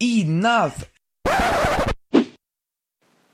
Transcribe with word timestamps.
Enough! 0.00 0.90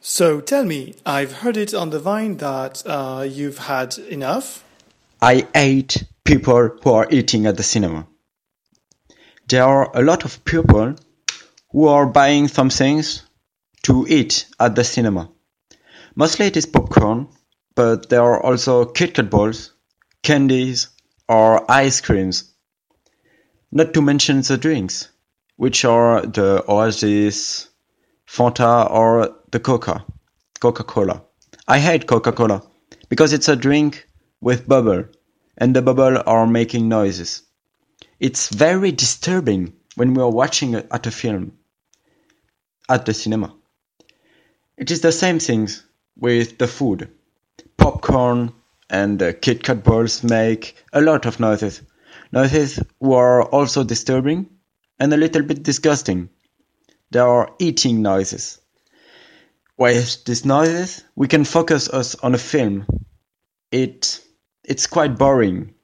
So 0.01 0.41
tell 0.41 0.65
me, 0.65 0.95
I've 1.05 1.33
heard 1.33 1.57
it 1.57 1.75
on 1.75 1.91
the 1.91 1.99
vine 1.99 2.37
that 2.37 2.83
uh, 2.87 3.27
you've 3.29 3.59
had 3.59 3.99
enough? 3.99 4.65
I 5.21 5.49
hate 5.55 6.05
people 6.25 6.71
who 6.83 6.91
are 6.93 7.09
eating 7.11 7.47
at 7.47 7.57
the 7.57 7.65
cinema. 7.65 8.07
There 9.49 9.65
are 9.65 9.91
a 9.93 10.03
lot 10.03 10.25
of 10.25 10.45
people 10.45 10.95
who 11.73 11.89
are 11.89 12.07
buying 12.07 12.47
some 12.47 12.71
things 12.71 13.25
to 13.83 14.07
eat 14.09 14.47
at 14.61 14.77
the 14.77 14.85
cinema. 14.85 15.31
Mostly 16.15 16.47
it 16.47 16.57
is 16.57 16.67
popcorn, 16.67 17.29
but 17.75 18.09
there 18.09 18.23
are 18.23 18.41
also 18.41 18.85
Kit 18.85 19.15
Kat 19.15 19.31
balls, 19.31 19.73
candies, 20.23 20.91
or 21.29 21.69
ice 21.69 22.01
creams. 22.01 22.53
Not 23.73 23.95
to 23.95 24.03
mention 24.03 24.43
the 24.43 24.59
drinks, 24.59 25.09
which 25.57 25.85
are 25.85 26.23
the 26.23 26.65
Oasis, 26.69 27.69
Fanta, 28.27 28.91
or 28.91 29.37
the 29.51 29.61
Coca, 29.61 30.05
Coca-Cola. 30.61 31.23
I 31.69 31.79
hate 31.79 32.07
Coca-Cola 32.07 32.63
because 33.09 33.33
it's 33.33 33.49
a 33.49 33.57
drink 33.57 34.07
with 34.41 34.67
bubble, 34.67 35.05
and 35.57 35.77
the 35.77 35.83
bubble 35.83 36.23
are 36.27 36.47
making 36.47 36.89
noises. 36.89 37.43
It's 38.19 38.49
very 38.49 38.93
disturbing 38.93 39.75
when 39.95 40.15
we 40.15 40.23
are 40.23 40.31
watching 40.31 40.75
at 40.75 41.07
a 41.07 41.11
film 41.11 41.59
at 42.89 43.07
the 43.07 43.15
cinema. 43.15 43.55
It 44.77 44.91
is 44.91 45.01
the 45.01 45.13
same 45.13 45.39
things 45.39 45.85
with 46.17 46.59
the 46.59 46.67
food. 46.67 47.11
Popcorn 47.77 48.53
and 48.89 49.19
the 49.19 49.33
Kit 49.33 49.63
Kat 49.63 49.85
balls 49.85 50.25
make 50.25 50.77
a 50.93 51.01
lot 51.01 51.27
of 51.27 51.41
noises. 51.41 51.83
Noises 52.33 52.81
were 53.01 53.43
also 53.43 53.85
disturbing 53.85 54.49
and 55.03 55.13
a 55.13 55.17
little 55.17 55.43
bit 55.43 55.65
disgusting. 55.65 56.29
There 57.11 57.27
are 57.27 57.57
eating 57.59 58.03
noises. 58.03 58.61
With 59.77 60.25
these 60.25 60.45
noises, 60.45 61.03
we 61.17 61.27
can 61.27 61.45
focus 61.45 61.89
us 61.89 62.15
on 62.15 62.37
a 62.37 62.39
film. 62.39 62.87
It, 63.73 64.21
it's 64.63 64.87
quite 64.87 65.19
boring. 65.19 65.75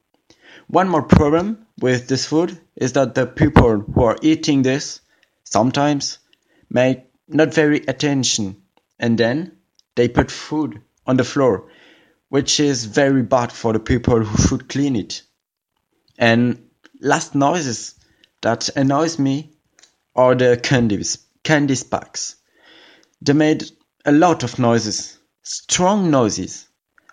One 0.67 0.87
more 0.87 1.03
problem 1.03 1.67
with 1.81 2.07
this 2.07 2.27
food 2.27 2.57
is 2.77 2.93
that 2.93 3.13
the 3.13 3.27
people 3.27 3.79
who 3.79 4.03
are 4.03 4.15
eating 4.21 4.61
this 4.61 5.01
sometimes 5.43 6.19
make 6.69 6.99
not 7.27 7.53
very 7.53 7.79
attention 7.79 8.61
and 8.99 9.17
then 9.17 9.57
they 9.95 10.07
put 10.07 10.31
food 10.31 10.81
on 11.05 11.17
the 11.17 11.25
floor, 11.25 11.69
which 12.29 12.61
is 12.61 12.85
very 12.85 13.23
bad 13.23 13.51
for 13.51 13.73
the 13.73 13.81
people 13.81 14.23
who 14.23 14.47
should 14.47 14.69
clean 14.69 14.95
it. 14.95 15.23
And 16.17 16.69
last 17.01 17.35
noises 17.35 17.98
that 18.41 18.69
annoys 18.75 19.19
me 19.19 19.51
are 20.15 20.35
the 20.35 20.59
candies, 20.61 21.17
candy 21.43 21.75
packs. 21.89 22.35
They 23.21 23.33
made 23.33 23.63
a 24.05 24.11
lot 24.11 24.43
of 24.43 24.59
noises, 24.59 25.17
strong 25.43 26.09
noises. 26.09 26.67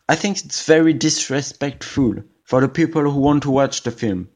I 0.08 0.14
think 0.14 0.44
it's 0.44 0.64
very 0.66 0.92
disrespectful 0.92 2.22
for 2.44 2.60
the 2.60 2.68
people 2.68 3.02
who 3.10 3.20
want 3.20 3.42
to 3.42 3.50
watch 3.50 3.82
the 3.82 3.90
film. 3.90 4.28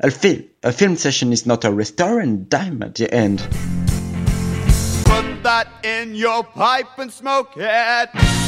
A, 0.00 0.10
fil- 0.10 0.44
a 0.62 0.70
film 0.70 0.96
session 0.96 1.32
is 1.32 1.46
not 1.46 1.64
a 1.64 1.72
restaurant 1.72 2.50
dime 2.50 2.82
at 2.82 2.94
the 2.94 3.12
end. 3.12 3.38
Put 5.06 5.42
that 5.42 5.68
in 5.82 6.14
your 6.14 6.44
pipe 6.44 6.98
and 6.98 7.12
smoke 7.12 7.52
it. 7.56 8.47